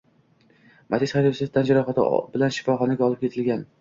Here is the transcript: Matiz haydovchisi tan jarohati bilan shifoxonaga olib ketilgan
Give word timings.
Matiz 0.93 1.09
haydovchisi 1.17 1.47
tan 1.57 1.67
jarohati 1.71 2.07
bilan 2.33 2.57
shifoxonaga 2.59 3.11
olib 3.11 3.23
ketilgan 3.27 3.63